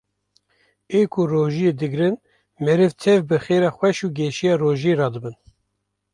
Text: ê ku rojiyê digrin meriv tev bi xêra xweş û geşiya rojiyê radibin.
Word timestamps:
ê 0.99 1.01
ku 1.11 1.21
rojiyê 1.31 1.71
digrin 1.79 2.15
meriv 2.63 2.91
tev 3.01 3.19
bi 3.29 3.37
xêra 3.45 3.69
xweş 3.77 3.97
û 4.05 4.07
geşiya 4.17 4.55
rojiyê 4.61 4.93
radibin. 4.99 5.35